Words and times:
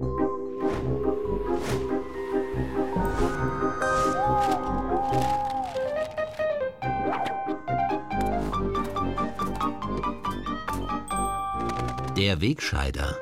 Der 0.00 0.06
Wegscheider. 12.40 13.18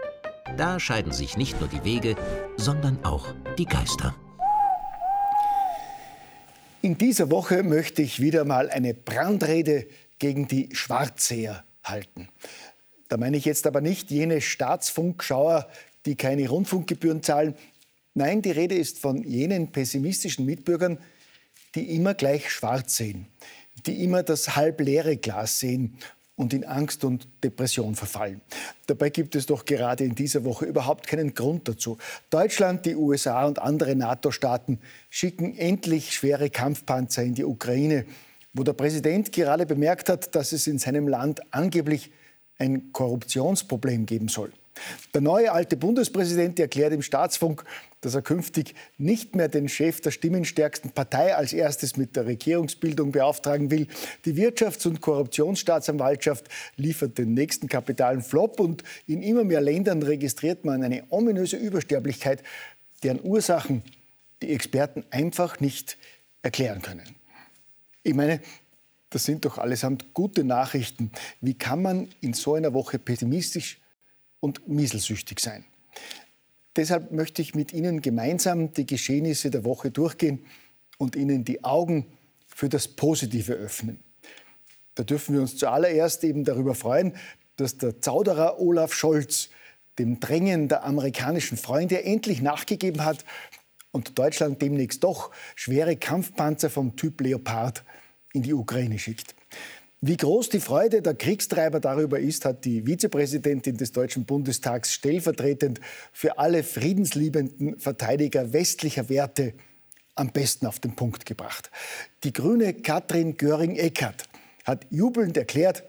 Da 0.57 0.79
scheiden 0.79 1.11
sich 1.11 1.37
nicht 1.37 1.59
nur 1.59 1.69
die 1.69 1.83
Wege, 1.83 2.15
sondern 2.57 3.05
auch 3.05 3.27
die 3.59 3.65
Geister. 3.65 4.15
In 6.81 6.97
dieser 6.97 7.33
Woche 7.33 7.65
möchte 7.65 8.03
ich 8.03 8.21
wieder 8.21 8.45
mal 8.45 8.71
eine 8.71 8.95
Brandrede 8.95 9.89
gegen 10.21 10.47
die 10.47 10.69
Schwarzseher 10.77 11.65
halten. 11.83 12.29
Da 13.09 13.17
meine 13.17 13.37
ich 13.39 13.47
jetzt 13.47 13.67
aber 13.67 13.81
nicht 13.81 14.11
jene 14.11 14.41
Staatsfunkschauer, 14.41 15.67
die 16.07 16.17
keine 16.17 16.49
Rundfunkgebühren 16.49 17.23
zahlen. 17.23 17.55
Nein, 18.15 18.43
die 18.43 18.51
Rede 18.51 18.75
ist 18.75 18.99
von 18.99 19.23
jenen 19.23 19.71
pessimistischen 19.73 20.47
Mitbürgern, 20.47 20.99
die 21.75 21.95
immer 21.95 22.15
gleich 22.15 22.51
schwarz 22.51 22.97
sehen, 22.97 23.27
die 23.87 24.03
immer 24.05 24.23
das 24.23 24.57
halbleere 24.57 25.17
Glas 25.17 25.59
sehen 25.61 25.99
und 26.39 26.55
in 26.55 26.65
Angst 26.65 27.05
und 27.05 27.29
Depression 27.43 27.97
verfallen. 27.97 28.41
Dabei 28.87 29.11
gibt 29.11 29.35
es 29.35 29.47
doch 29.47 29.65
gerade 29.65 30.05
in 30.05 30.15
dieser 30.15 30.45
Woche 30.45 30.67
überhaupt 30.67 31.07
keinen 31.09 31.35
Grund 31.35 31.69
dazu. 31.69 31.99
Deutschland, 32.31 32.87
die 32.87 32.95
USA 32.95 33.45
und 33.45 33.59
andere 33.59 33.97
NATO-Staaten 33.97 34.79
schicken 35.11 35.57
endlich 35.59 36.15
schwere 36.15 36.49
Kampfpanzer 36.49 37.25
in 37.25 37.35
die 37.35 37.45
Ukraine, 37.45 38.07
wo 38.53 38.63
der 38.63 38.73
Präsident 38.73 39.33
gerade 39.33 39.67
bemerkt 39.67 40.09
hat, 40.09 40.35
dass 40.35 40.53
es 40.53 40.67
in 40.69 40.79
seinem 40.79 41.09
Land 41.09 41.41
angeblich 41.53 42.13
ein 42.57 42.93
Korruptionsproblem 42.93 44.07
geben 44.07 44.29
soll. 44.29 44.53
Der 45.15 45.21
neue 45.21 45.53
alte 45.53 45.77
Bundespräsident 45.77 46.59
erklärt 46.59 46.93
im 46.93 47.03
Staatsfunk, 47.03 47.65
dass 48.01 48.15
er 48.15 48.23
künftig 48.23 48.75
nicht 48.97 49.35
mehr 49.35 49.49
den 49.49 49.69
Chef 49.69 50.01
der 50.01 50.11
stimmenstärksten 50.11 50.93
Partei 50.93 51.35
als 51.35 51.53
erstes 51.53 51.97
mit 51.97 52.15
der 52.15 52.27
Regierungsbildung 52.27 53.11
beauftragen 53.13 53.71
will. 53.71 53.89
Die 54.25 54.35
Wirtschafts- 54.35 54.87
und 54.87 55.01
Korruptionsstaatsanwaltschaft 55.01 56.47
liefert 56.77 57.19
den 57.19 57.35
nächsten 57.35 57.69
kapitalen 57.69 58.23
Flop 58.23 58.61
und 58.61 58.85
in 59.07 59.23
immer 59.23 59.45
mehr 59.45 59.61
Ländern 59.61 60.03
registriert 60.03 60.65
man 60.65 60.83
eine 60.83 61.05
ominöse 61.11 61.57
Übersterblichkeit, 61.57 62.43
deren 63.03 63.21
Ursachen 63.23 63.83
die 64.43 64.53
Experten 64.53 65.05
einfach 65.11 65.59
nicht 65.61 65.99
erklären 66.43 66.83
können. 66.83 67.17
Ich 68.05 68.15
meine, 68.15 68.41
das 69.11 69.25
sind 69.25 69.45
doch 69.45 69.59
allesamt 69.59 70.15
gute 70.15 70.45
Nachrichten. 70.45 71.11
Wie 71.41 71.55
kann 71.55 71.83
man 71.83 72.09
in 72.21 72.35
so 72.35 72.55
einer 72.55 72.75
Woche 72.75 72.99
pessimistisch 72.99 73.79
und 74.41 74.69
mieselsüchtig 74.69 75.41
sein? 75.41 75.65
Deshalb 76.77 77.11
möchte 77.11 77.43
ich 77.43 77.55
mit 77.55 77.73
Ihnen 77.73 78.03
gemeinsam 78.03 78.73
die 78.73 78.87
Geschehnisse 78.87 79.51
der 79.51 79.65
Woche 79.65 79.91
durchgehen 79.91 80.45
und 80.97 81.17
Ihnen 81.17 81.45
die 81.45 81.65
Augen 81.65 82.07
für 82.47 82.69
das 82.69 82.89
Positive 82.89 83.55
öffnen. 83.55 84.01
Da 84.95 85.05
dürfen 85.05 85.35
wir 85.35 85.41
uns 85.41 85.57
zuallererst 85.57 86.25
eben 86.25 86.45
darüber 86.45 86.75
freuen, 86.75 87.15
dass 87.57 87.79
der 87.79 88.01
Zauderer 88.01 88.61
Olaf 88.61 88.93
Scholz 88.93 89.49
dem 89.99 90.21
Drängen 90.21 90.69
der 90.69 90.85
amerikanischen 90.85 91.57
Freunde 91.57 92.05
endlich 92.05 92.41
nachgegeben 92.41 93.05
hat 93.05 93.25
und 93.91 94.19
Deutschland 94.19 94.63
demnächst 94.63 95.03
doch 95.03 95.31
schwere 95.57 95.97
Kampfpanzer 95.97 96.71
vom 96.71 96.97
Typ 96.97 97.21
Leopard 97.21 97.85
in 98.33 98.43
die 98.43 98.55
Ukraine 98.55 98.99
schickt. 98.99 99.35
Wie 100.01 100.17
groß 100.17 100.49
die 100.51 100.61
Freude 100.61 101.03
der 101.03 101.15
Kriegstreiber 101.15 101.81
darüber 101.81 102.21
ist, 102.21 102.45
hat 102.45 102.65
die 102.65 102.87
Vizepräsidentin 102.87 103.77
des 103.77 103.91
Deutschen 103.91 104.25
Bundestags 104.27 104.93
stellvertretend 104.93 105.81
für 106.13 106.39
alle 106.39 106.63
friedensliebenden 106.63 107.81
Verteidiger 107.81 108.53
westlicher 108.53 109.09
Werte 109.09 109.55
am 110.15 110.31
besten 110.31 110.67
auf 110.67 110.79
den 110.79 110.95
Punkt 110.95 111.27
gebracht. 111.27 111.73
Die 112.23 112.33
grüne 112.33 112.75
Katrin 112.75 113.37
Göring-Eckardt 113.37 114.29
hat 114.65 114.87
jubelnd 114.91 115.37
erklärt, 115.37 115.83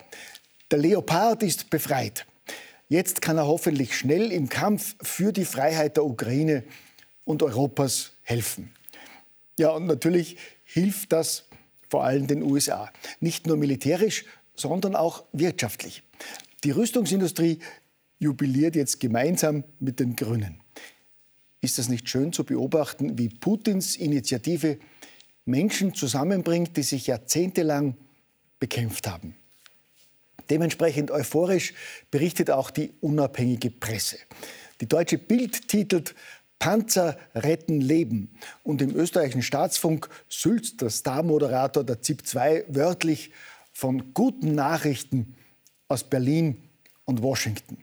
der 0.71 0.79
Leopard 0.79 1.43
ist 1.43 1.69
befreit. 1.69 2.25
Jetzt 2.87 3.21
kann 3.21 3.37
er 3.37 3.45
hoffentlich 3.45 3.95
schnell 3.95 4.31
im 4.31 4.49
Kampf 4.49 4.95
für 5.03 5.31
die 5.31 5.45
Freiheit 5.45 5.97
der 5.97 6.05
Ukraine 6.05 6.63
und 7.25 7.43
Europas 7.43 8.13
helfen. 8.23 8.73
Ja, 9.59 9.69
und 9.69 9.85
natürlich 9.85 10.37
hilft 10.63 11.11
das 11.11 11.48
vor 11.89 12.03
allem 12.03 12.27
den 12.27 12.43
USA. 12.43 12.91
Nicht 13.19 13.47
nur 13.47 13.57
militärisch, 13.57 14.25
sondern 14.55 14.95
auch 14.95 15.25
wirtschaftlich. 15.33 16.03
Die 16.63 16.71
Rüstungsindustrie 16.71 17.59
jubiliert 18.19 18.75
jetzt 18.75 18.99
gemeinsam 18.99 19.63
mit 19.79 19.99
den 19.99 20.15
Grünen. 20.15 20.59
Ist 21.61 21.77
das 21.77 21.89
nicht 21.89 22.07
schön 22.09 22.31
zu 22.31 22.43
beobachten, 22.43 23.17
wie 23.17 23.29
Putins 23.29 23.95
Initiative 23.95 24.77
Menschen 25.45 25.93
zusammenbringt, 25.93 26.77
die 26.77 26.83
sich 26.83 27.07
jahrzehntelang 27.07 27.95
bekämpft 28.59 29.07
haben? 29.07 29.35
Dementsprechend 30.49 31.11
euphorisch 31.11 31.73
berichtet 32.11 32.49
auch 32.49 32.71
die 32.71 32.91
unabhängige 33.01 33.71
Presse. 33.71 34.17
Die 34.81 34.87
deutsche 34.87 35.17
Bild 35.17 35.67
titelt 35.67 36.15
Panzer 36.59 37.17
retten 37.33 37.81
Leben. 37.81 38.29
Und 38.63 38.81
im 38.81 38.95
österreichischen 38.95 39.41
Staatsfunk 39.41 40.09
sülzt 40.27 40.81
der 40.81 40.89
Star-Moderator 40.89 41.83
der 41.83 42.01
ZIP 42.01 42.27
2 42.27 42.65
wörtlich 42.67 43.31
von 43.71 44.13
guten 44.13 44.53
Nachrichten 44.55 45.35
aus 45.87 46.03
Berlin 46.03 46.57
und 47.05 47.23
Washington. 47.23 47.77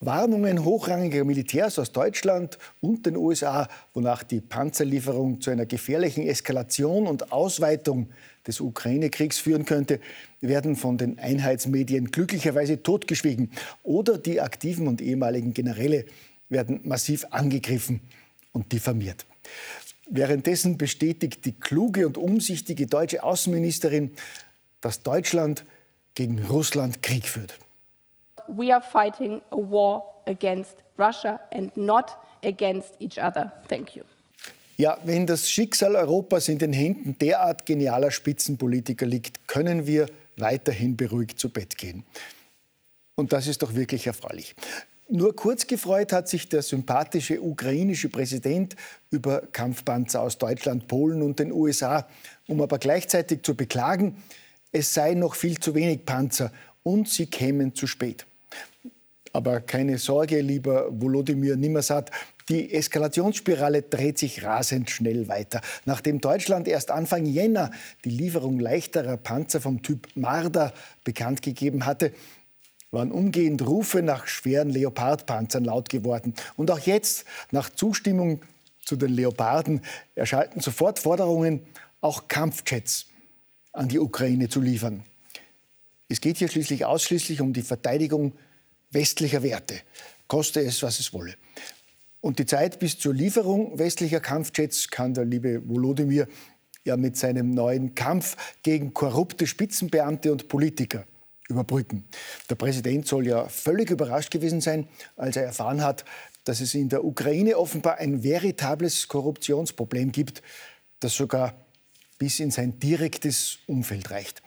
Warnungen 0.00 0.64
hochrangiger 0.64 1.24
Militärs 1.24 1.76
aus 1.78 1.90
Deutschland 1.90 2.56
und 2.80 3.04
den 3.04 3.16
USA, 3.16 3.68
wonach 3.94 4.22
die 4.22 4.40
Panzerlieferung 4.40 5.40
zu 5.40 5.50
einer 5.50 5.66
gefährlichen 5.66 6.24
Eskalation 6.24 7.08
und 7.08 7.32
Ausweitung 7.32 8.08
des 8.46 8.60
Ukraine-Kriegs 8.60 9.38
führen 9.38 9.64
könnte, 9.64 9.98
werden 10.40 10.76
von 10.76 10.98
den 10.98 11.18
Einheitsmedien 11.18 12.12
glücklicherweise 12.12 12.80
totgeschwiegen. 12.80 13.50
Oder 13.82 14.18
die 14.18 14.40
aktiven 14.40 14.86
und 14.86 15.00
ehemaligen 15.00 15.52
Generäle 15.52 16.04
werden 16.48 16.80
massiv 16.84 17.26
angegriffen 17.30 18.00
und 18.52 18.72
diffamiert. 18.72 19.26
Währenddessen 20.10 20.78
bestätigt 20.78 21.44
die 21.44 21.52
kluge 21.52 22.06
und 22.06 22.16
umsichtige 22.16 22.86
deutsche 22.86 23.22
Außenministerin, 23.22 24.12
dass 24.80 25.02
Deutschland 25.02 25.64
gegen 26.14 26.44
Russland 26.46 27.02
Krieg 27.02 27.26
führt. 27.26 27.58
We 28.48 28.74
are 28.74 28.82
fighting 28.82 29.42
a 29.50 29.56
war 29.56 30.02
against 30.26 30.76
Russia 30.98 31.38
and 31.52 31.76
not 31.76 32.16
against 32.42 32.94
each 33.00 33.18
other. 33.18 33.52
Thank 33.68 33.94
you. 33.96 34.02
Ja, 34.78 34.96
wenn 35.04 35.26
das 35.26 35.50
Schicksal 35.50 35.96
Europas 35.96 36.48
in 36.48 36.58
den 36.58 36.72
Händen 36.72 37.18
derart 37.18 37.66
genialer 37.66 38.10
Spitzenpolitiker 38.10 39.06
liegt, 39.06 39.48
können 39.48 39.86
wir 39.86 40.06
weiterhin 40.36 40.96
beruhigt 40.96 41.38
zu 41.38 41.50
Bett 41.50 41.76
gehen. 41.76 42.04
Und 43.16 43.32
das 43.32 43.48
ist 43.48 43.62
doch 43.62 43.74
wirklich 43.74 44.06
erfreulich. 44.06 44.54
Nur 45.10 45.34
kurz 45.34 45.66
gefreut 45.66 46.12
hat 46.12 46.28
sich 46.28 46.50
der 46.50 46.60
sympathische 46.60 47.40
ukrainische 47.40 48.10
Präsident 48.10 48.76
über 49.10 49.40
Kampfpanzer 49.52 50.20
aus 50.20 50.36
Deutschland, 50.36 50.86
Polen 50.86 51.22
und 51.22 51.38
den 51.38 51.50
USA, 51.50 52.06
um 52.46 52.60
aber 52.60 52.78
gleichzeitig 52.78 53.42
zu 53.42 53.54
beklagen, 53.54 54.22
es 54.70 54.92
sei 54.92 55.14
noch 55.14 55.34
viel 55.34 55.58
zu 55.58 55.74
wenig 55.74 56.04
Panzer 56.04 56.52
und 56.82 57.08
sie 57.08 57.24
kämen 57.24 57.74
zu 57.74 57.86
spät. 57.86 58.26
Aber 59.32 59.60
keine 59.60 59.96
Sorge, 59.96 60.42
lieber 60.42 60.88
Volodymyr 60.90 61.56
Nimmersat, 61.56 62.10
die 62.50 62.72
Eskalationsspirale 62.72 63.82
dreht 63.82 64.18
sich 64.18 64.42
rasend 64.42 64.90
schnell 64.90 65.28
weiter. 65.28 65.60
Nachdem 65.84 66.20
Deutschland 66.20 66.66
erst 66.66 66.90
Anfang 66.90 67.24
Jänner 67.26 67.70
die 68.04 68.10
Lieferung 68.10 68.58
leichterer 68.58 69.16
Panzer 69.16 69.60
vom 69.60 69.82
Typ 69.82 70.08
Marder 70.14 70.72
bekannt 71.04 71.42
gegeben 71.42 71.84
hatte, 71.84 72.12
waren 72.90 73.12
umgehend 73.12 73.66
Rufe 73.66 74.02
nach 74.02 74.26
schweren 74.26 74.70
Leopardpanzern 74.70 75.64
laut 75.64 75.88
geworden. 75.88 76.34
Und 76.56 76.70
auch 76.70 76.78
jetzt, 76.78 77.24
nach 77.50 77.68
Zustimmung 77.70 78.40
zu 78.84 78.96
den 78.96 79.10
Leoparden, 79.10 79.82
erschalten 80.14 80.60
sofort 80.60 80.98
Forderungen, 80.98 81.60
auch 82.00 82.28
Kampfjets 82.28 83.06
an 83.72 83.88
die 83.88 83.98
Ukraine 83.98 84.48
zu 84.48 84.60
liefern. 84.60 85.04
Es 86.08 86.20
geht 86.20 86.38
hier 86.38 86.48
schließlich 86.48 86.84
ausschließlich 86.84 87.40
um 87.40 87.52
die 87.52 87.62
Verteidigung 87.62 88.32
westlicher 88.90 89.42
Werte, 89.42 89.74
koste 90.26 90.60
es, 90.60 90.82
was 90.82 91.00
es 91.00 91.12
wolle. 91.12 91.34
Und 92.20 92.38
die 92.38 92.46
Zeit 92.46 92.78
bis 92.78 92.98
zur 92.98 93.12
Lieferung 93.12 93.78
westlicher 93.78 94.20
Kampfjets 94.20 94.88
kann 94.88 95.12
der 95.12 95.26
liebe 95.26 95.68
Volodymyr 95.68 96.26
ja 96.84 96.96
mit 96.96 97.16
seinem 97.16 97.50
neuen 97.50 97.94
Kampf 97.94 98.36
gegen 98.62 98.94
korrupte 98.94 99.46
Spitzenbeamte 99.46 100.32
und 100.32 100.48
Politiker 100.48 101.04
überbrücken. 101.48 102.04
Der 102.48 102.54
Präsident 102.54 103.06
soll 103.06 103.26
ja 103.26 103.48
völlig 103.48 103.90
überrascht 103.90 104.30
gewesen 104.30 104.60
sein, 104.60 104.88
als 105.16 105.36
er 105.36 105.44
erfahren 105.44 105.82
hat, 105.82 106.04
dass 106.44 106.60
es 106.60 106.74
in 106.74 106.88
der 106.88 107.04
Ukraine 107.04 107.58
offenbar 107.58 107.98
ein 107.98 108.22
veritables 108.22 109.08
Korruptionsproblem 109.08 110.12
gibt, 110.12 110.42
das 111.00 111.14
sogar 111.14 111.54
bis 112.18 112.40
in 112.40 112.50
sein 112.50 112.78
direktes 112.78 113.58
Umfeld 113.66 114.10
reicht. 114.10 114.42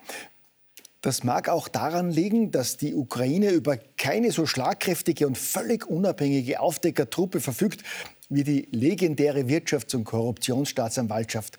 Das 1.00 1.24
mag 1.24 1.48
auch 1.48 1.66
daran 1.66 2.10
liegen, 2.10 2.52
dass 2.52 2.76
die 2.76 2.94
Ukraine 2.94 3.50
über 3.50 3.76
keine 3.76 4.30
so 4.30 4.46
schlagkräftige 4.46 5.26
und 5.26 5.36
völlig 5.36 5.86
unabhängige 5.86 6.60
Aufdeckertruppe 6.60 7.40
verfügt 7.40 7.82
wie 8.28 8.44
die 8.44 8.68
legendäre 8.70 9.40
Wirtschafts- 9.42 9.96
und 9.96 10.04
Korruptionsstaatsanwaltschaft 10.04 11.58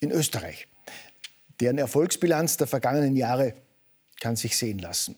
in 0.00 0.10
Österreich. 0.10 0.68
Deren 1.60 1.78
Erfolgsbilanz 1.78 2.56
der 2.56 2.66
vergangenen 2.66 3.14
Jahre 3.14 3.54
kann 4.20 4.36
sich 4.36 4.56
sehen 4.56 4.78
lassen. 4.78 5.14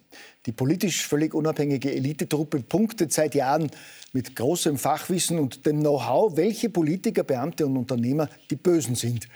Die 0.47 0.53
politisch 0.53 1.07
völlig 1.07 1.35
unabhängige 1.35 1.93
Elitetruppe 1.93 2.61
punktet 2.61 3.13
seit 3.13 3.35
Jahren 3.35 3.71
mit 4.13 4.37
großem 4.37 4.79
Fachwissen 4.79 5.39
und 5.39 5.65
dem 5.67 5.81
Know-how, 5.81 6.37
welche 6.37 6.71
Politiker, 6.71 7.23
Beamte 7.23 7.67
und 7.67 7.77
Unternehmer 7.77 8.29
die 8.51 8.57
Bösen 8.57 8.95
sind 8.95 9.29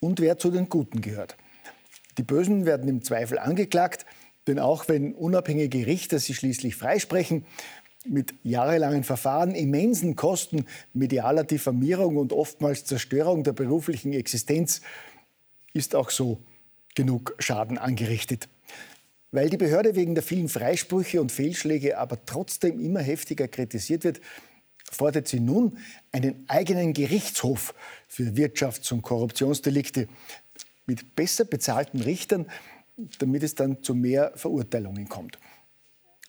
und 0.00 0.20
wer 0.20 0.38
zu 0.38 0.50
den 0.50 0.68
Guten 0.68 1.00
gehört. 1.00 1.36
Die 2.18 2.22
Bösen 2.22 2.64
werden 2.64 2.88
im 2.88 3.02
Zweifel 3.02 3.38
angeklagt, 3.38 4.06
denn 4.46 4.58
auch 4.58 4.88
wenn 4.88 5.14
unabhängige 5.14 5.86
Richter 5.86 6.18
sie 6.18 6.34
schließlich 6.34 6.76
freisprechen, 6.76 7.44
mit 8.08 8.34
jahrelangen 8.44 9.02
Verfahren, 9.02 9.54
immensen 9.54 10.14
Kosten, 10.14 10.66
medialer 10.92 11.42
Diffamierung 11.42 12.16
und 12.16 12.32
oftmals 12.32 12.84
Zerstörung 12.84 13.42
der 13.42 13.52
beruflichen 13.52 14.12
Existenz, 14.12 14.80
ist 15.72 15.96
auch 15.96 16.10
so 16.10 16.38
genug 16.94 17.34
Schaden 17.40 17.78
angerichtet. 17.78 18.48
Weil 19.36 19.50
die 19.50 19.58
Behörde 19.58 19.94
wegen 19.96 20.14
der 20.14 20.24
vielen 20.24 20.48
Freisprüche 20.48 21.20
und 21.20 21.30
Fehlschläge 21.30 21.98
aber 21.98 22.24
trotzdem 22.24 22.80
immer 22.80 23.00
heftiger 23.00 23.48
kritisiert 23.48 24.02
wird, 24.02 24.22
fordert 24.90 25.28
sie 25.28 25.40
nun 25.40 25.76
einen 26.10 26.46
eigenen 26.48 26.94
Gerichtshof 26.94 27.74
für 28.08 28.34
Wirtschafts- 28.34 28.94
und 28.94 29.02
Korruptionsdelikte 29.02 30.08
mit 30.86 31.14
besser 31.16 31.44
bezahlten 31.44 32.00
Richtern, 32.00 32.46
damit 33.18 33.42
es 33.42 33.54
dann 33.54 33.82
zu 33.82 33.94
mehr 33.94 34.32
Verurteilungen 34.36 35.06
kommt. 35.06 35.38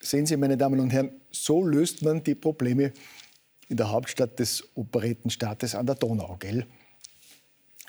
Sehen 0.02 0.26
Sie, 0.26 0.36
meine 0.36 0.58
Damen 0.58 0.78
und 0.78 0.90
Herren, 0.90 1.18
so 1.30 1.64
löst 1.64 2.02
man 2.02 2.22
die 2.22 2.34
Probleme 2.34 2.92
in 3.70 3.78
der 3.78 3.90
Hauptstadt 3.90 4.38
des 4.38 4.68
Operettenstaates 4.74 5.74
an 5.74 5.86
der 5.86 5.94
Donau, 5.94 6.36
gell? 6.38 6.66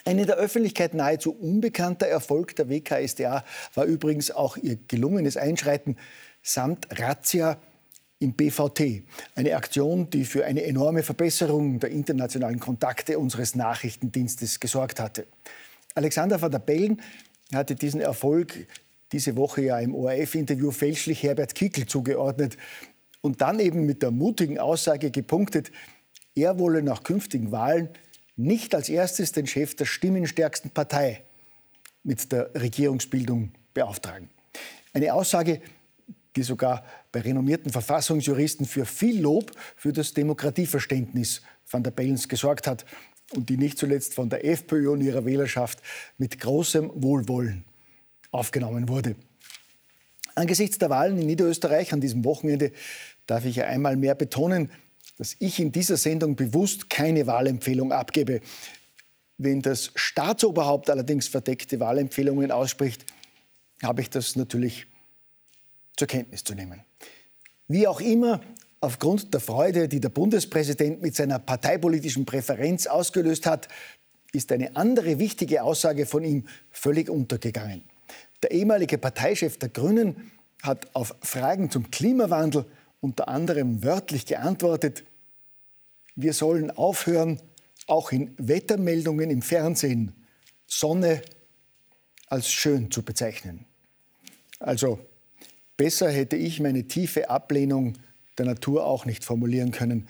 Ein 0.10 0.18
in 0.18 0.26
der 0.26 0.38
Öffentlichkeit 0.38 0.96
nahezu 0.96 1.32
unbekannter 1.32 2.08
Erfolg 2.08 2.56
der 2.56 2.68
WKSDA 2.68 3.46
war 3.76 3.86
übrigens 3.86 4.32
auch 4.32 4.58
ihr 4.58 4.80
gelungenes 4.88 5.38
Einschreiten 5.38 5.98
samt 6.42 6.88
Razzia 7.00 7.60
im 8.18 8.34
BVT. 8.34 9.04
Eine 9.36 9.56
Aktion, 9.56 10.10
die 10.10 10.26
für 10.26 10.46
eine 10.46 10.64
enorme 10.64 11.04
Verbesserung 11.04 11.80
der 11.80 11.92
internationalen 11.92 12.60
Kontakte 12.60 13.20
unseres 13.20 13.54
Nachrichtendienstes 13.54 14.60
gesorgt 14.60 15.00
hatte. 15.00 15.28
Alexander 15.94 16.42
van 16.42 16.50
der 16.50 16.58
Bellen 16.58 17.04
hatte 17.54 17.76
diesen 17.76 18.02
Erfolg 18.02 18.66
diese 19.12 19.38
Woche 19.38 19.62
ja 19.62 19.78
im 19.78 19.94
ORF-Interview 19.94 20.72
fälschlich 20.72 21.22
Herbert 21.22 21.54
Kickl 21.54 21.86
zugeordnet 21.86 22.58
und 23.22 23.42
dann 23.42 23.60
eben 23.60 23.86
mit 23.86 24.02
der 24.02 24.10
mutigen 24.10 24.58
Aussage 24.58 25.12
gepunktet, 25.12 25.72
er 26.34 26.58
wolle 26.58 26.82
nach 26.82 27.04
künftigen 27.04 27.52
Wahlen 27.52 27.90
nicht 28.40 28.74
als 28.74 28.88
erstes 28.88 29.34
den 29.34 29.48
Chef 29.48 29.76
der 29.76 29.84
stimmenstärksten 29.84 30.72
Partei 30.72 31.24
mit 32.04 32.32
der 32.32 32.56
Regierungsbildung 32.56 33.52
beauftragen. 33.74 34.30
Eine 34.94 35.14
Aussage, 35.14 35.62
die 36.38 36.44
sogar 36.44 36.86
bei 37.12 37.20
renommierten 37.20 37.70
Verfassungsjuristen 37.70 38.66
für 38.66 38.86
viel 38.86 39.20
Lob 39.20 39.52
für 39.76 39.92
das 39.92 40.14
Demokratieverständnis 40.14 41.42
van 41.70 41.84
der 41.84 41.92
Bellens 41.92 42.30
gesorgt 42.30 42.66
hat 42.66 42.86
und 43.36 43.50
die 43.50 43.58
nicht 43.58 43.78
zuletzt 43.78 44.14
von 44.14 44.30
der 44.30 44.46
FPÖ 44.46 44.90
und 44.90 45.02
ihrer 45.02 45.26
Wählerschaft 45.26 45.80
mit 46.18 46.40
großem 46.40 46.92
Wohlwollen 46.96 47.66
aufgenommen 48.32 48.88
wurde. 48.88 49.16
Angesichts 50.36 50.78
der 50.78 50.90
Wahlen 50.90 51.20
in 51.20 51.28
Niederösterreich 51.28 51.92
an 51.92 52.00
diesem 52.00 52.24
Wochenende 52.24 52.72
darf 53.28 53.44
ich 53.44 53.62
einmal 53.62 53.98
mehr 53.98 54.16
betonen, 54.16 54.72
dass 55.20 55.36
ich 55.40 55.60
in 55.60 55.74
dieser 55.74 55.98
Sendung 55.98 56.38
bewusst 56.38 56.90
keine 56.90 57.28
Wahlempfehlung 57.28 57.92
abgebe. 57.92 58.40
Wenn 59.38 59.62
das 59.62 59.92
Staatsoberhaupt 59.94 60.90
allerdings 60.90 61.28
verdeckte 61.28 61.80
Wahlempfehlungen 61.82 62.52
ausspricht, 62.52 63.06
habe 63.84 64.02
ich 64.02 64.10
das 64.10 64.38
natürlich 64.38 64.88
zur 65.98 66.08
Kenntnis 66.08 66.46
zu 66.46 66.56
nehmen. 66.56 66.82
Wie 67.68 67.86
auch 67.86 68.00
immer, 68.00 68.40
aufgrund 68.80 69.34
der 69.34 69.42
Freude, 69.42 69.90
die 69.90 70.00
der 70.00 70.10
Bundespräsident 70.10 71.02
mit 71.02 71.16
seiner 71.18 71.38
parteipolitischen 71.38 72.26
Präferenz 72.26 72.88
ausgelöst 72.88 73.46
hat, 73.46 73.68
ist 74.32 74.54
eine 74.54 74.78
andere 74.78 75.20
wichtige 75.20 75.64
Aussage 75.64 76.06
von 76.06 76.24
ihm 76.24 76.48
völlig 76.72 77.10
untergegangen. 77.10 77.84
Der 78.42 78.52
ehemalige 78.52 78.98
Parteichef 78.98 79.58
der 79.58 79.68
Grünen 79.68 80.32
hat 80.62 80.88
auf 80.96 81.14
Fragen 81.22 81.70
zum 81.70 81.92
Klimawandel 81.92 82.66
unter 83.02 83.28
anderem 83.28 83.84
wörtlich 83.84 84.26
geantwortet, 84.26 85.04
wir 86.22 86.34
sollen 86.34 86.70
aufhören, 86.72 87.40
auch 87.88 88.12
in 88.12 88.34
Wettermeldungen 88.38 89.30
im 89.30 89.42
Fernsehen 89.42 90.14
Sonne 90.68 91.22
als 92.28 92.52
schön 92.52 92.92
zu 92.92 93.04
bezeichnen. 93.04 93.66
Also 94.60 95.00
besser 95.78 96.12
hätte 96.12 96.36
ich 96.36 96.60
meine 96.60 96.84
tiefe 96.84 97.30
Ablehnung 97.30 97.94
der 98.38 98.46
Natur 98.46 98.86
auch 98.86 99.06
nicht 99.06 99.24
formulieren 99.24 99.72
können, 99.72 100.08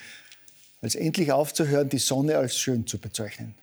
als 0.81 0.95
endlich 0.95 1.31
aufzuhören, 1.31 1.89
die 1.89 1.99
Sonne 1.99 2.37
als 2.37 2.57
schön 2.57 2.87
zu 2.87 2.97
bezeichnen. 2.97 3.55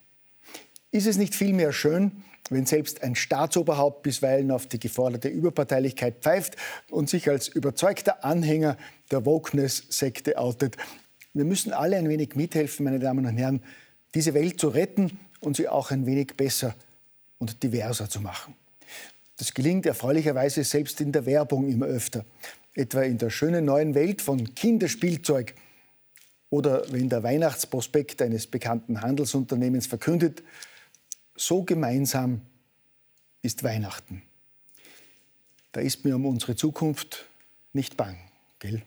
Ist 0.93 1.07
es 1.07 1.17
nicht 1.17 1.35
vielmehr 1.35 1.73
schön, 1.73 2.23
wenn 2.49 2.65
selbst 2.65 3.03
ein 3.03 3.17
Staatsoberhaupt 3.17 4.03
bisweilen 4.03 4.53
auf 4.53 4.67
die 4.67 4.79
geforderte 4.79 5.29
Überparteilichkeit 5.29 6.23
pfeift 6.23 6.57
und 6.91 7.11
sich 7.11 7.29
als 7.29 7.49
überzeugter 7.49 8.25
Anhänger 8.25 8.77
der 9.11 9.27
Wokeness-Sekte 9.27 10.39
outet? 10.39 10.77
Wir 11.37 11.45
müssen 11.45 11.75
alle 11.75 11.99
ein 11.99 12.09
wenig 12.09 12.35
mithelfen, 12.35 12.85
meine 12.85 12.99
Damen 12.99 13.27
und 13.27 13.37
Herren, 13.37 13.61
diese 14.15 14.33
Welt 14.33 14.59
zu 14.59 14.69
retten 14.69 15.19
und 15.41 15.57
sie 15.57 15.69
auch 15.69 15.91
ein 15.91 16.07
wenig 16.07 16.29
besser 16.35 16.75
und 17.37 17.63
diverser 17.63 18.09
zu 18.09 18.23
machen. 18.23 18.55
Das 19.37 19.53
gelingt 19.53 19.85
erfreulicherweise 19.85 20.65
selbst 20.65 20.99
in 21.03 21.13
der 21.13 21.27
Werbung 21.27 21.69
immer 21.69 21.85
öfter 21.85 22.25
etwa 22.73 23.03
in 23.03 23.19
der 23.19 23.29
schönen 23.29 23.67
neuen 23.67 23.95
Welt 23.95 24.23
von 24.23 24.55
Kinderspielzeug 24.55 25.55
oder 26.49 26.91
wenn 26.91 27.11
der 27.11 27.23
Weihnachtsprospekt 27.23 28.23
eines 28.23 28.47
bekannten 28.47 29.03
Handelsunternehmens 29.03 29.87
verkündet, 29.87 30.43
so 31.35 31.65
gemeinsam 31.65 32.41
ist 33.43 33.63
Weihnachten. 33.63 34.23
Da 35.73 35.83
ist 35.83 36.03
mir 36.03 36.17
um 36.17 36.25
unsere 36.25 36.57
Zukunft 36.57 37.27
nicht 37.75 37.99
bang, 37.99 38.17
gell? 38.59 38.81